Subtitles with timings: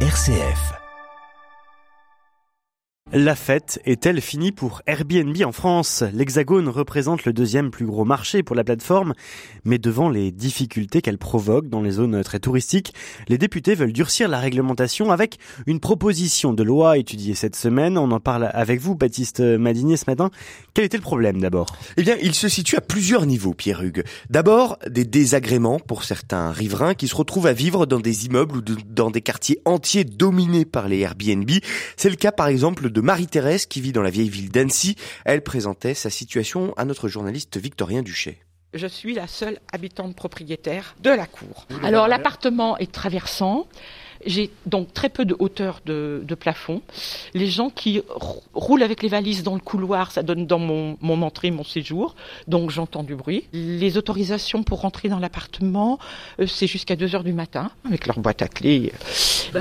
[0.00, 0.85] RCF.
[3.12, 8.42] La fête est-elle finie pour Airbnb en France L'Hexagone représente le deuxième plus gros marché
[8.42, 9.14] pour la plateforme,
[9.64, 12.94] mais devant les difficultés qu'elle provoque dans les zones très touristiques,
[13.28, 15.38] les députés veulent durcir la réglementation avec
[15.68, 17.96] une proposition de loi étudiée cette semaine.
[17.96, 20.32] On en parle avec vous, Baptiste Madinier, ce matin.
[20.74, 21.76] Quel était le problème d'abord?
[21.96, 24.02] Eh bien, il se situe à plusieurs niveaux, Pierre Hugues.
[24.30, 28.62] D'abord, des désagréments pour certains riverains qui se retrouvent à vivre dans des immeubles ou
[28.62, 31.48] dans des quartiers entiers dominés par les Airbnb.
[31.96, 34.96] C'est le cas, par exemple, Marie-Thérèse qui vit dans la vieille ville d'Annecy.
[35.24, 38.40] Elle présentait sa situation à notre journaliste Victorien Duché.
[38.74, 41.66] Je suis la seule habitante propriétaire de la cour.
[41.82, 43.68] Alors l'appartement est traversant.
[44.24, 46.82] J'ai donc très peu de hauteur de, de, plafond.
[47.34, 48.02] Les gens qui
[48.54, 52.14] roulent avec les valises dans le couloir, ça donne dans mon, mon entrée, mon séjour,
[52.46, 53.44] donc j'entends du bruit.
[53.52, 55.98] Les autorisations pour rentrer dans l'appartement,
[56.40, 58.92] euh, c'est jusqu'à 2 heures du matin, avec leur boîte à clés.
[59.52, 59.60] Bah,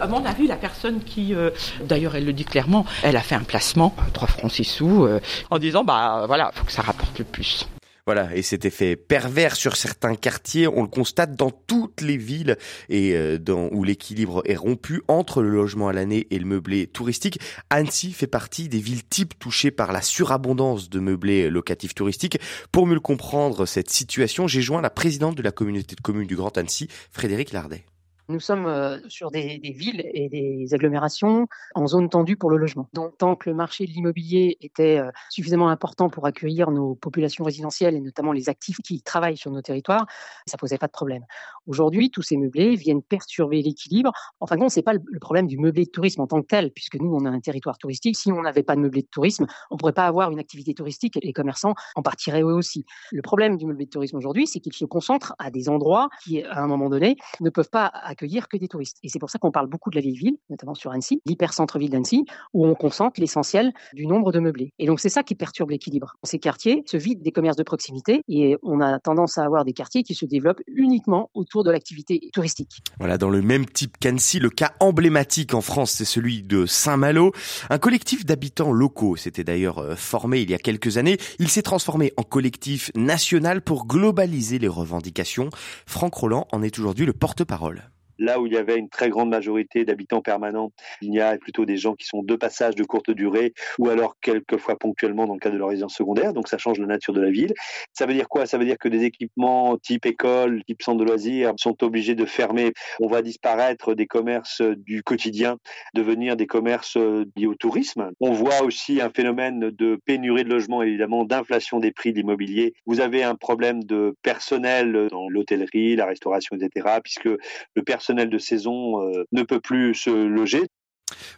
[0.00, 1.50] à mon avis, la personne qui, euh,
[1.84, 5.20] d'ailleurs elle le dit clairement, elle a fait un placement, 3 francs 6 sous, euh,
[5.50, 7.66] en disant, bah voilà, faut que ça rapporte le plus.
[8.04, 12.56] Voilà, et cet effet pervers sur certains quartiers, on le constate dans toutes les villes
[12.90, 13.38] euh,
[13.70, 17.38] où l'équilibre est rompu entre le logement à l'année et le meublé touristique.
[17.70, 22.40] Annecy fait partie des villes types touchées par la surabondance de meublés locatifs touristiques.
[22.72, 26.34] Pour mieux comprendre, cette situation, j'ai joint la présidente de la communauté de communes du
[26.34, 27.84] Grand Annecy, Frédéric Lardet.
[28.28, 32.88] Nous sommes euh, sur des, villes et des agglomérations en zone tendue pour le logement.
[32.92, 37.44] Donc, tant que le marché de l'immobilier était euh, suffisamment important pour accueillir nos populations
[37.44, 40.06] résidentielles et notamment les actifs qui travaillent sur nos territoires,
[40.46, 41.24] ça posait pas de problème.
[41.66, 44.12] Aujourd'hui, tous ces meublés viennent perturber l'équilibre.
[44.40, 46.46] En fin de compte, c'est pas le problème du meublé de tourisme en tant que
[46.46, 48.16] tel, puisque nous, on a un territoire touristique.
[48.16, 51.16] Si on n'avait pas de meublé de tourisme, on pourrait pas avoir une activité touristique
[51.16, 52.84] et les commerçants en partiraient eux aussi.
[53.10, 56.42] Le problème du meublé de tourisme aujourd'hui, c'est qu'il se concentre à des endroits qui,
[56.42, 58.98] à un moment donné, ne peuvent pas accueillir que des touristes.
[59.02, 61.90] Et c'est pour ça qu'on parle beaucoup de la vieille ville, notamment sur Annecy, l'hyper-centre-ville
[61.90, 62.24] d'Annecy,
[62.54, 64.72] où on concentre l'essentiel du nombre de meublés.
[64.78, 66.14] Et donc c'est ça qui perturbe l'équilibre.
[66.22, 69.72] Ces quartiers se vident des commerces de proximité et on a tendance à avoir des
[69.72, 72.82] quartiers qui se développent uniquement autour de l'activité touristique.
[72.98, 77.32] Voilà, dans le même type qu'Annecy, le cas emblématique en France, c'est celui de Saint-Malo.
[77.70, 81.18] Un collectif d'habitants locaux s'était d'ailleurs euh, formé il y a quelques années.
[81.38, 85.50] Il s'est transformé en collectif national pour globaliser les revendications.
[85.86, 87.90] Franck Roland en est aujourd'hui le porte-parole.
[88.18, 91.64] Là où il y avait une très grande majorité d'habitants permanents, il y a plutôt
[91.64, 95.40] des gens qui sont de passage de courte durée ou alors quelquefois ponctuellement dans le
[95.40, 96.32] cadre de leur résidence secondaire.
[96.32, 97.52] Donc ça change la nature de la ville.
[97.92, 98.46] Ça veut dire quoi?
[98.46, 102.24] Ça veut dire que des équipements type école, type centre de loisirs sont obligés de
[102.24, 102.72] fermer.
[103.00, 105.58] On va disparaître des commerces du quotidien,
[105.94, 108.10] devenir des commerces liés au tourisme.
[108.20, 112.74] On voit aussi un phénomène de pénurie de logements, évidemment, d'inflation des prix de l'immobilier.
[112.86, 119.00] Vous avez un problème de personnel dans l'hôtellerie, la restauration, etc., puisque le de saison
[119.00, 120.62] euh, ne peut plus se loger.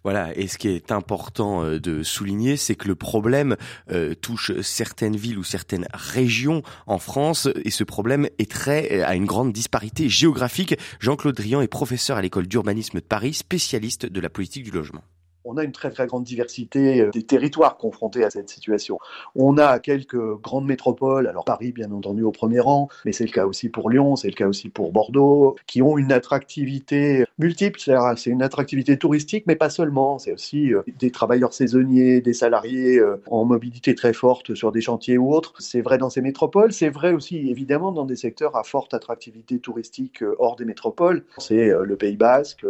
[0.04, 3.56] Voilà, et ce qui est important euh, de souligner, c'est que le problème
[3.90, 9.14] euh, touche certaines villes ou certaines régions en France, et ce problème est très à
[9.14, 10.76] une grande disparité géographique.
[11.00, 15.02] Jean-Claude Drian est professeur à l'école d'urbanisme de Paris, spécialiste de la politique du logement
[15.44, 18.98] on a une très très grande diversité euh, des territoires confrontés à cette situation.
[19.36, 23.30] On a quelques grandes métropoles, alors Paris bien entendu au premier rang, mais c'est le
[23.30, 27.78] cas aussi pour Lyon, c'est le cas aussi pour Bordeaux, qui ont une attractivité multiple,
[27.78, 32.98] c'est une attractivité touristique, mais pas seulement, c'est aussi euh, des travailleurs saisonniers, des salariés
[32.98, 35.54] euh, en mobilité très forte sur des chantiers ou autres.
[35.58, 39.58] C'est vrai dans ces métropoles, c'est vrai aussi évidemment dans des secteurs à forte attractivité
[39.58, 41.24] touristique hors des métropoles.
[41.38, 42.64] C'est le Pays Basque,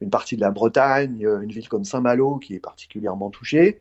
[0.00, 3.78] une partie de la Bretagne, une ville comme Saint-Malo qui est particulièrement touché.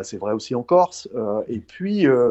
[0.00, 1.08] C'est vrai aussi en Corse.
[1.14, 2.30] Euh, et, puis, euh,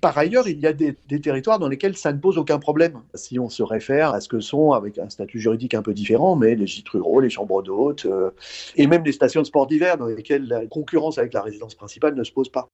[0.00, 3.00] par ailleurs, il y a des, territoires dans lesquels ça ne pose aucun problème.
[3.14, 6.36] Si on se réfère à ce que sont, avec un statut juridique un peu différent,
[6.36, 8.30] mais les gîtes ruraux, les chambres d'hôtes, euh,
[8.76, 12.14] et même les stations de sport d'hiver dans lesquelles la concurrence avec la résidence principale
[12.14, 12.68] ne se pose pas.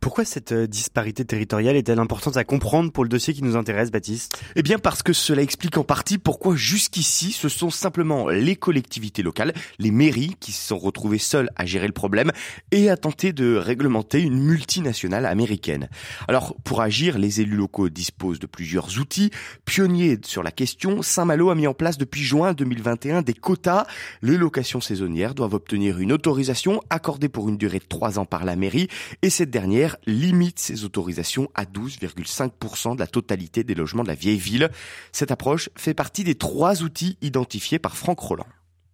[0.00, 3.90] Pourquoi cette euh, disparité territoriale est-elle importante à comprendre pour le dossier qui nous intéresse,
[3.90, 4.40] Baptiste?
[4.54, 9.24] Eh bien parce que cela explique en partie pourquoi jusqu'ici ce sont simplement les collectivités
[9.24, 12.30] locales, les mairies qui se sont retrouvées seules à gérer le problème
[12.70, 15.88] et à tenter de réglementer une multinationale américaine.
[16.28, 19.30] Alors pour agir, les élus locaux disposent de plusieurs outils.
[19.64, 23.84] Pionniers sur la question, Saint-Malo a mis en place depuis juin 2021 des quotas.
[24.22, 28.44] Les locations saisonnières doivent obtenir une autorisation accordée pour une durée de trois ans par
[28.44, 28.88] la mairie
[29.22, 34.14] et cette dernière limite ses autorisations à 12,5% de la totalité des logements de la
[34.14, 34.70] vieille ville.
[35.12, 38.46] Cette approche fait partie des trois outils identifiés par Franck Roland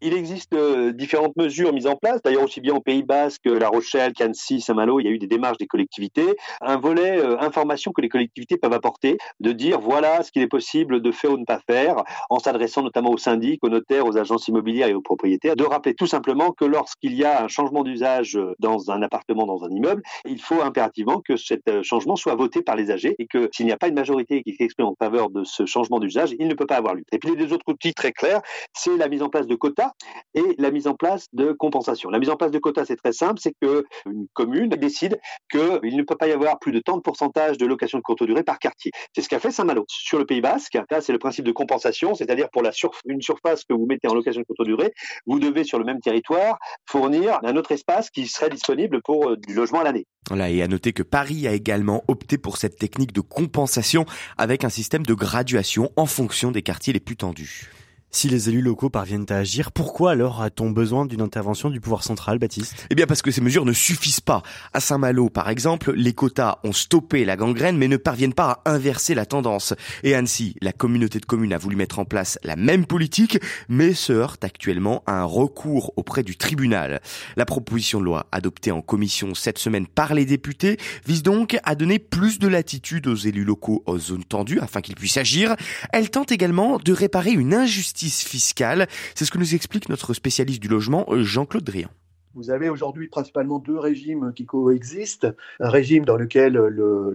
[0.06, 3.70] Il existe euh, différentes mesures mises en place, d'ailleurs aussi bien au Pays Basque, La
[3.70, 7.90] Rochelle, Cannes, Saint-Malo, il y a eu des démarches des collectivités, un volet euh, information
[7.90, 11.36] que les collectivités peuvent apporter, de dire voilà ce qu'il est possible de faire ou
[11.36, 14.94] de ne pas faire, en s'adressant notamment aux syndics, aux notaires, aux agences immobilières et
[14.94, 19.00] aux propriétaires, de rappeler tout simplement que lorsqu'il y a un changement d'usage dans un
[19.00, 23.16] appartement, dans un immeuble, il faut impérativement que ce changement soit voté par les âgés
[23.18, 25.98] et que s'il n'y a pas une majorité qui s'exprime en faveur de ce changement
[25.98, 27.04] d'usage, il ne peut pas avoir lieu.
[27.10, 28.42] Et puis les deux autres outils très clairs,
[28.74, 29.94] c'est la mise en place de quotas
[30.35, 32.11] et la mise en place de compensation.
[32.11, 35.19] La mise en place de quotas, c'est très simple, c'est qu'une commune décide
[35.50, 38.25] qu'il ne peut pas y avoir plus de tant de pourcentage de location de courte
[38.25, 38.91] durée par quartier.
[39.14, 39.85] C'est ce qu'a fait Saint-Malo.
[39.88, 42.62] Sur le Pays Basque, là, c'est le principe de compensation, c'est-à-dire pour
[43.06, 44.93] une surface que vous mettez en location de courte durée,
[45.26, 46.58] vous devez sur le même territoire
[46.88, 50.06] fournir un autre espace qui serait disponible pour euh, du logement à l'année.
[50.29, 54.06] Voilà, et à noter que Paris a également opté pour cette technique de compensation
[54.38, 57.70] avec un système de graduation en fonction des quartiers les plus tendus.
[58.14, 62.05] Si les élus locaux parviennent à agir, pourquoi alors a-t-on besoin d'une intervention du pouvoir
[62.05, 62.87] central, Baptiste?
[62.88, 64.44] Eh bien parce que ces mesures ne suffisent pas.
[64.72, 68.70] À Saint-Malo, par exemple, les quotas ont stoppé la gangrène mais ne parviennent pas à
[68.70, 69.75] inverser la tendance.
[70.05, 73.94] Et Annecy, la communauté de communes a voulu mettre en place la même politique mais
[73.94, 77.00] se heurte actuellement à un recours auprès du tribunal.
[77.34, 81.75] La proposition de loi adoptée en commission cette semaine par les députés vise donc à
[81.75, 85.56] donner plus de latitude aux élus locaux aux zones tendues afin qu'ils puissent agir.
[85.93, 90.68] Elle tente également de réparer une injustice C'est ce que nous explique notre spécialiste du
[90.68, 91.90] logement, Jean-Claude Drian.
[92.34, 95.28] Vous avez aujourd'hui principalement deux régimes qui coexistent.
[95.60, 96.58] Un régime dans lequel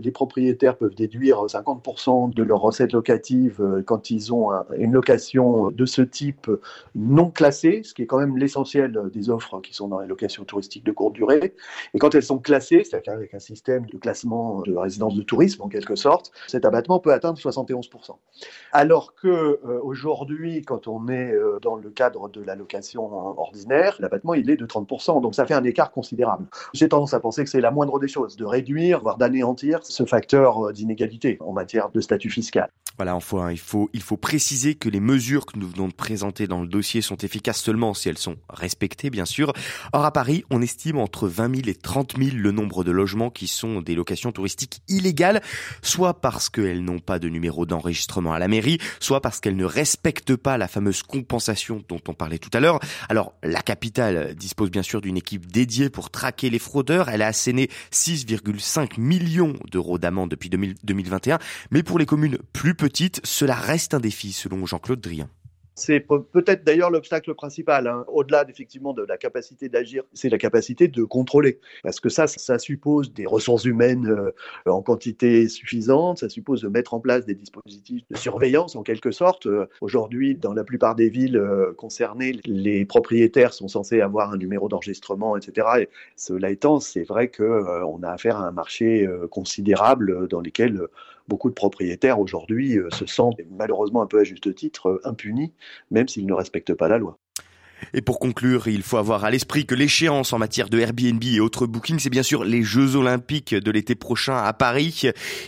[0.01, 5.71] les propriétaires peuvent déduire 50% de leurs recettes locatives euh, quand ils ont une location
[5.71, 6.49] de ce type
[6.95, 10.45] non classée, ce qui est quand même l'essentiel des offres qui sont dans les locations
[10.45, 11.53] touristiques de courte durée.
[11.93, 15.63] Et quand elles sont classées, c'est-à-dire avec un système de classement de résidence de tourisme
[15.63, 18.15] en quelque sorte, cet abattement peut atteindre 71%.
[18.71, 23.97] Alors que euh, aujourd'hui, quand on est euh, dans le cadre de la location ordinaire,
[23.99, 25.08] l'abattement il est de 30%.
[25.19, 26.45] Donc ça fait un écart considérable.
[26.73, 30.05] J'ai tendance à penser que c'est la moindre des choses, de réduire, voire d'anéantir ce
[30.05, 32.69] facteur euh, d'inégalité en matière de statut fiscal.
[32.99, 36.47] Voilà, enfin, il faut, il faut préciser que les mesures que nous venons de présenter
[36.47, 39.53] dans le dossier sont efficaces seulement si elles sont respectées, bien sûr.
[39.93, 43.29] Or, à Paris, on estime entre 20 000 et 30 000 le nombre de logements
[43.29, 45.41] qui sont des locations touristiques illégales,
[45.81, 49.63] soit parce qu'elles n'ont pas de numéro d'enregistrement à la mairie, soit parce qu'elles ne
[49.63, 52.81] respectent pas la fameuse compensation dont on parlait tout à l'heure.
[53.07, 57.09] Alors, la capitale dispose bien sûr d'une équipe dédiée pour traquer les fraudeurs.
[57.09, 61.39] Elle a asséné 6,5 millions d'euros d'amende depuis 2021.
[61.71, 65.29] Mais pour les communes plus petites, cela reste un défi selon Jean-Claude Drian.
[65.79, 67.87] C'est peut-être d'ailleurs l'obstacle principal.
[67.87, 68.03] Hein.
[68.07, 71.59] Au-delà effectivement de la capacité d'agir, c'est la capacité de contrôler.
[71.83, 74.31] Parce que ça, ça suppose des ressources humaines euh,
[74.69, 79.11] en quantité suffisante, ça suppose de mettre en place des dispositifs de surveillance en quelque
[79.11, 79.45] sorte.
[79.45, 84.37] Euh, aujourd'hui, dans la plupart des villes euh, concernées, les propriétaires sont censés avoir un
[84.37, 85.67] numéro d'enregistrement, etc.
[85.81, 90.87] Et cela étant, c'est vrai qu'on a affaire à un marché considérable dans lequel
[91.29, 95.53] beaucoup de propriétaires aujourd'hui euh, se sentent malheureusement un peu à juste titre euh, impunis,
[95.91, 97.17] même s'ils ne respectent pas la loi.
[97.93, 101.39] Et pour conclure, il faut avoir à l'esprit que l'échéance en matière de Airbnb et
[101.39, 105.03] autres bookings, c'est bien sûr les Jeux Olympiques de l'été prochain à Paris.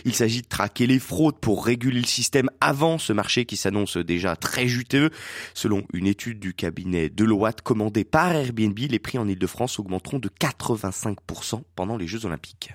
[0.06, 3.98] Il s'agit de traquer les fraudes pour réguler le système avant ce marché qui s'annonce
[3.98, 5.10] déjà très juteux.
[5.52, 10.28] Selon une étude du cabinet Deloitte commandée par Airbnb, les prix en Ile-de-France augmenteront de
[10.28, 12.72] 85% pendant les Jeux Olympiques.